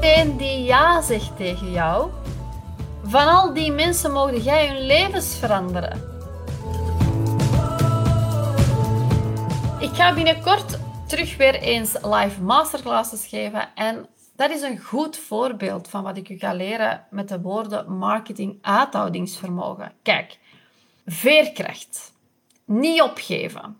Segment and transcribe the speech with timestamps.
[0.00, 2.10] Iedereen die ja zegt tegen jou,
[3.02, 6.02] van al die mensen mogen jij hun levens veranderen.
[9.78, 15.88] Ik ga binnenkort terug weer eens live masterclasses geven en dat is een goed voorbeeld
[15.88, 19.92] van wat ik u ga leren met de woorden marketing uithoudingsvermogen.
[20.02, 20.38] Kijk,
[21.06, 22.12] veerkracht.
[22.64, 23.76] Niet opgeven.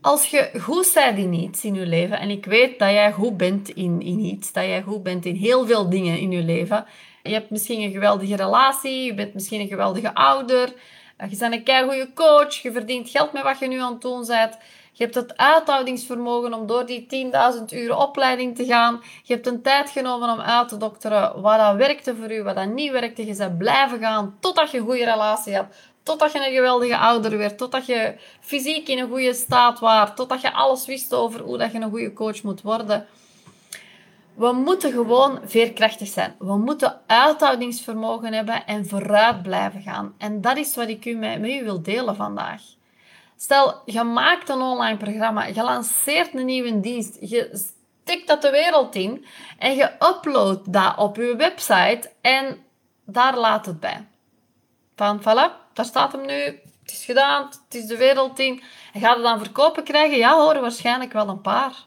[0.00, 3.36] Als je goed bent in iets in je leven, en ik weet dat jij goed
[3.36, 6.84] bent in, in iets, dat jij goed bent in heel veel dingen in je leven.
[7.22, 10.72] Je hebt misschien een geweldige relatie, je bent misschien een geweldige ouder,
[11.30, 14.26] je bent een keigoede coach, je verdient geld met wat je nu aan het doen
[14.26, 14.58] bent.
[14.92, 17.06] Je hebt het uithoudingsvermogen om door die
[17.58, 19.00] 10.000 uur opleiding te gaan.
[19.22, 22.54] Je hebt een tijd genomen om uit te dokteren wat dat werkte voor u, wat
[22.56, 23.26] dat niet werkte.
[23.26, 25.76] Je bent blijven gaan totdat je een goede relatie hebt.
[26.08, 27.58] Totdat je een geweldige ouder werd.
[27.58, 30.08] Totdat je fysiek in een goede staat was.
[30.14, 33.06] Totdat je alles wist over hoe dat je een goede coach moet worden.
[34.34, 36.34] We moeten gewoon veerkrachtig zijn.
[36.38, 40.14] We moeten uithoudingsvermogen hebben en vooruit blijven gaan.
[40.18, 42.62] En dat is wat ik u met, u wil delen vandaag.
[43.36, 47.68] Stel, je maakt een online programma, je lanceert een nieuwe dienst, je
[48.04, 49.24] stikt dat de wereld in
[49.58, 52.58] en je uploadt dat op je website en
[53.04, 54.07] daar laat het bij.
[54.98, 56.42] Van, voilà, daar staat hem nu,
[56.82, 58.62] het is gedaan, het is de wereld in.
[58.92, 60.18] En gaat het dan verkopen krijgen?
[60.18, 61.84] Ja hoor, waarschijnlijk wel een paar.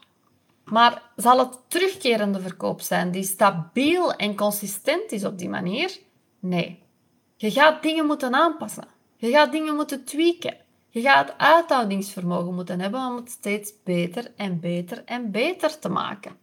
[0.64, 5.98] Maar zal het terugkerende verkoop zijn die stabiel en consistent is op die manier?
[6.40, 6.82] Nee.
[7.36, 8.88] Je gaat dingen moeten aanpassen.
[9.16, 10.56] Je gaat dingen moeten tweaken.
[10.88, 16.36] Je gaat uithoudingsvermogen moeten hebben om het steeds beter en beter en beter te maken.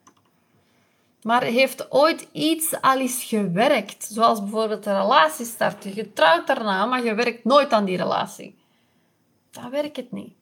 [1.21, 4.07] Maar heeft ooit iets al eens gewerkt?
[4.11, 5.95] Zoals bijvoorbeeld een relatie starten.
[5.95, 8.59] Je trouwt daarna, maar je werkt nooit aan die relatie.
[9.51, 10.33] Dan werkt het niet.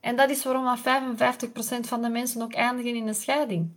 [0.00, 0.80] En dat is waarom 55%
[1.80, 3.70] van de mensen ook eindigen in een scheiding.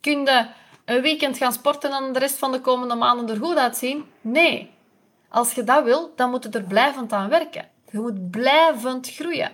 [0.00, 0.46] Kun je
[0.84, 4.04] een weekend gaan sporten en de rest van de komende maanden er goed uitzien?
[4.20, 4.70] Nee.
[5.28, 7.68] Als je dat wil, dan moet je er blijvend aan werken.
[7.90, 9.52] Je moet blijvend groeien.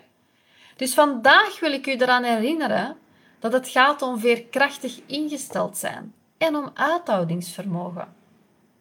[0.77, 2.97] Dus vandaag wil ik u eraan herinneren
[3.41, 8.09] dat het gaat om veerkrachtig ingesteld zijn en om uithoudingsvermogen.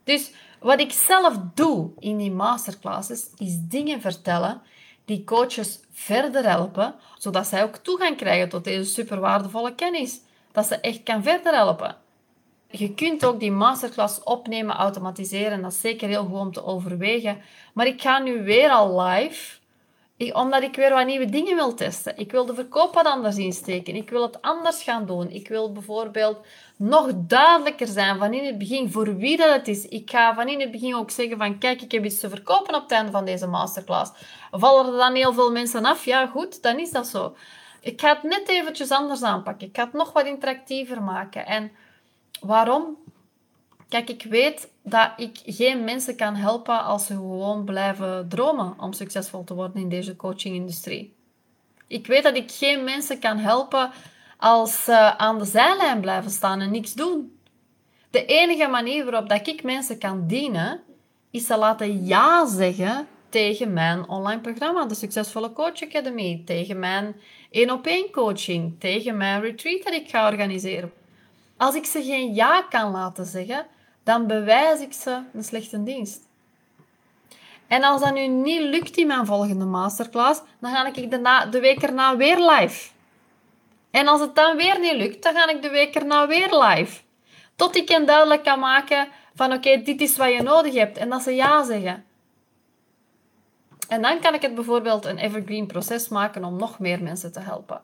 [0.04, 4.62] Dus wat ik zelf doe in die masterclasses is dingen vertellen
[5.06, 10.20] die coaches verder helpen, zodat zij ook toegang krijgen tot deze super waardevolle kennis,
[10.52, 11.96] dat ze echt kan verder helpen.
[12.72, 15.62] Je kunt ook die masterclass opnemen, automatiseren.
[15.62, 17.42] Dat is zeker heel goed om te overwegen.
[17.74, 19.58] Maar ik ga nu weer al live
[20.28, 22.18] omdat ik weer wat nieuwe dingen wil testen.
[22.18, 23.96] Ik wil de verkoop wat anders insteken.
[23.96, 25.30] Ik wil het anders gaan doen.
[25.30, 26.38] Ik wil bijvoorbeeld
[26.76, 29.86] nog duidelijker zijn van in het begin voor wie dat het is.
[29.86, 32.76] Ik ga van in het begin ook zeggen van kijk, ik heb iets te verkopen
[32.76, 34.12] op het einde van deze masterclass.
[34.52, 36.06] Vallen er dan heel veel mensen af?
[36.06, 37.36] Ja, goed, dan is dat zo.
[37.82, 39.68] Ik ga het net eventjes anders aanpakken.
[39.68, 41.46] Ik ga het nog wat interactiever maken.
[41.46, 41.72] En
[42.42, 42.98] waarom?
[43.90, 48.94] Kijk, ik weet dat ik geen mensen kan helpen als ze gewoon blijven dromen om
[48.94, 51.14] succesvol te worden in deze coachingindustrie.
[51.88, 53.92] Ik weet dat ik geen mensen kan helpen
[54.38, 57.40] als ze aan de zijlijn blijven staan en niks doen.
[58.10, 60.82] De enige manier waarop dat ik mensen kan dienen,
[61.32, 67.16] is ze laten ja zeggen tegen mijn online programma, de Succesvolle Coach Academy, tegen mijn
[67.52, 70.92] één op één coaching, tegen mijn retreat dat ik ga organiseren.
[71.58, 73.66] Als ik ze geen ja kan laten zeggen,
[74.10, 76.28] dan bewijs ik ze een slechte dienst.
[77.68, 81.60] En als dat nu niet lukt in mijn volgende masterclass, dan ga ik de, de
[81.60, 82.90] week erna weer live.
[83.92, 87.02] En als het dan weer niet lukt, dan ga ik de week erna weer live.
[87.56, 90.98] Tot ik hen duidelijk kan maken van oké, dit is wat je nodig hebt.
[90.98, 92.06] En dat ze ja zeggen.
[93.88, 97.40] En dan kan ik het bijvoorbeeld een evergreen proces maken om nog meer mensen te
[97.40, 97.82] helpen.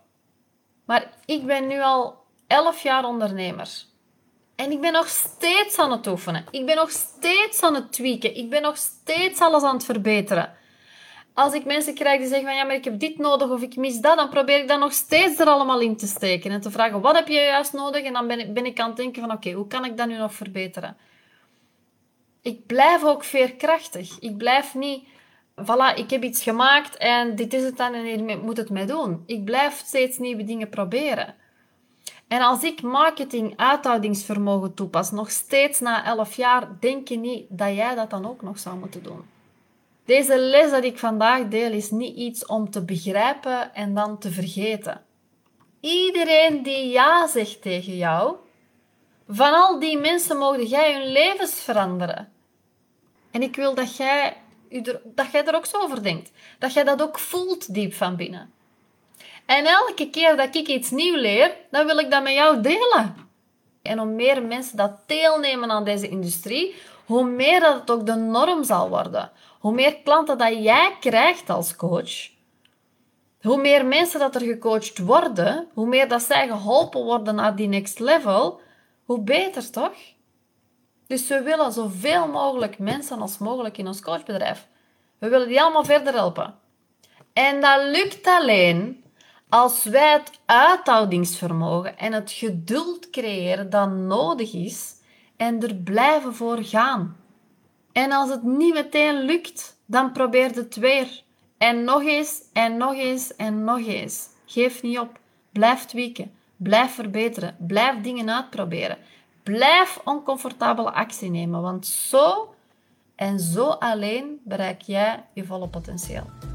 [0.86, 3.86] Maar ik ben nu al 11 jaar ondernemer.
[4.56, 6.46] En ik ben nog steeds aan het oefenen.
[6.52, 8.36] Ik ben nog steeds aan het tweaken.
[8.36, 10.54] Ik ben nog steeds alles aan het verbeteren.
[11.34, 13.76] Als ik mensen krijg die zeggen van ja, maar ik heb dit nodig of ik
[13.76, 16.72] mis dat, dan probeer ik dat nog steeds er allemaal in te steken en te
[16.72, 18.04] vragen wat heb je juist nodig?
[18.04, 20.34] En dan ben ik, aan het denken van oké, hoe kan ik dat nu nog
[20.34, 20.98] verbeteren?
[22.42, 24.20] Ik blijf ook veerkrachtig.
[24.20, 25.08] Ik blijf niet,
[25.62, 28.86] voilà, ik heb iets gemaakt en dit is het dan en hier moet het mee
[28.86, 29.24] doen.
[29.26, 31.36] Ik blijf steeds nieuwe dingen proberen.
[32.28, 37.76] En als ik marketing uithoudingsvermogen toepas, nog steeds na 11 jaar, denk je niet dat
[37.76, 39.22] jij dat dan ook nog zou moeten doen.
[40.06, 44.32] Deze les dat ik vandaag deel is niet iets om te begrijpen en dan te
[44.32, 45.02] vergeten.
[45.80, 48.36] Iedereen die ja zegt tegen jou,
[49.28, 52.32] van al die mensen mogen jij hun levens veranderen.
[53.32, 54.38] En ik wil dat jij,
[55.04, 56.32] dat jij er ook zo over denkt.
[56.60, 58.54] Dat jij dat ook voelt diep van binnen.
[59.46, 63.16] En elke keer dat ik iets nieuw leer, dan wil ik dat met jou delen.
[63.82, 66.76] En hoe meer mensen dat deelnemen aan deze industrie,
[67.06, 69.32] hoe meer dat het ook de norm zal worden.
[69.60, 72.30] Hoe meer klanten dat jij krijgt als coach,
[73.42, 77.68] hoe meer mensen dat er gecoacht worden, hoe meer dat zij geholpen worden naar die
[77.68, 78.60] next level,
[79.06, 79.96] hoe beter toch?
[81.08, 84.68] Dus we willen zoveel mogelijk mensen als mogelijk in ons coachbedrijf.
[85.18, 86.56] We willen die allemaal verder helpen.
[87.34, 89.04] En dat lukt alleen
[89.50, 94.94] als wij het uithoudingsvermogen en het geduld creëren dat nodig is
[95.38, 97.18] en er blijven voor gaan.
[97.92, 101.24] En als het niet meteen lukt, dan probeer het weer.
[101.58, 104.28] En nog eens, en nog eens, en nog eens.
[104.46, 105.20] Geef niet op.
[105.52, 106.32] Blijf tweaken.
[106.58, 107.56] Blijf verbeteren.
[107.60, 108.98] Blijf dingen uitproberen.
[109.44, 112.56] Blijf oncomfortabele actie nemen, want zo
[113.16, 116.55] en zo alleen bereik jij je volle potentieel.